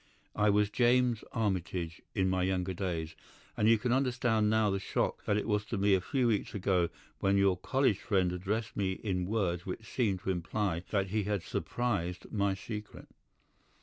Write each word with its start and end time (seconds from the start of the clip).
I 0.35 0.49
was 0.49 0.71
James 0.71 1.23
Armitage 1.31 2.01
in 2.15 2.27
my 2.27 2.41
younger 2.41 2.73
days, 2.73 3.15
and 3.55 3.69
you 3.69 3.77
can 3.77 3.91
understand 3.91 4.49
now 4.49 4.71
the 4.71 4.79
shock 4.79 5.23
that 5.25 5.37
it 5.37 5.47
was 5.47 5.63
to 5.65 5.77
me 5.77 5.93
a 5.93 6.01
few 6.01 6.29
weeks 6.29 6.55
ago 6.55 6.89
when 7.19 7.37
your 7.37 7.55
college 7.55 7.99
friend 7.99 8.31
addressed 8.31 8.75
me 8.75 8.93
in 8.93 9.27
words 9.27 9.63
which 9.67 9.85
seemed 9.85 10.21
to 10.21 10.31
imply 10.31 10.83
that 10.89 11.09
he 11.09 11.25
had 11.25 11.43
surmised 11.43 12.31
my 12.31 12.55
secret. 12.55 13.09